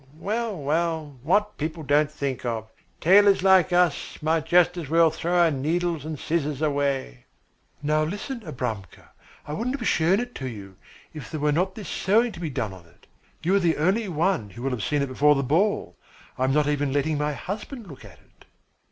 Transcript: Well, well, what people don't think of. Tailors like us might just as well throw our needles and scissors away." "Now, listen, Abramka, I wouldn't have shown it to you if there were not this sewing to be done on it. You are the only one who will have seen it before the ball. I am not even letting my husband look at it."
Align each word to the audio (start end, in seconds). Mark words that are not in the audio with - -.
Well, 0.17 0.57
well, 0.57 1.19
what 1.21 1.59
people 1.59 1.83
don't 1.83 2.09
think 2.11 2.43
of. 2.43 2.67
Tailors 2.99 3.43
like 3.43 3.71
us 3.71 4.17
might 4.19 4.47
just 4.47 4.75
as 4.75 4.89
well 4.89 5.11
throw 5.11 5.37
our 5.37 5.51
needles 5.51 6.05
and 6.05 6.17
scissors 6.17 6.59
away." 6.59 7.25
"Now, 7.83 8.03
listen, 8.03 8.39
Abramka, 8.39 9.09
I 9.47 9.53
wouldn't 9.53 9.77
have 9.77 9.87
shown 9.87 10.19
it 10.19 10.33
to 10.33 10.47
you 10.47 10.75
if 11.13 11.29
there 11.29 11.39
were 11.39 11.51
not 11.51 11.75
this 11.75 11.87
sewing 11.87 12.31
to 12.31 12.39
be 12.39 12.49
done 12.49 12.73
on 12.73 12.87
it. 12.87 13.05
You 13.43 13.53
are 13.53 13.59
the 13.59 13.77
only 13.77 14.09
one 14.09 14.49
who 14.49 14.63
will 14.63 14.71
have 14.71 14.81
seen 14.81 15.03
it 15.03 15.07
before 15.07 15.35
the 15.35 15.43
ball. 15.43 15.95
I 16.35 16.45
am 16.45 16.51
not 16.51 16.67
even 16.67 16.91
letting 16.91 17.19
my 17.19 17.33
husband 17.33 17.85
look 17.85 18.03
at 18.03 18.17
it." 18.17 18.45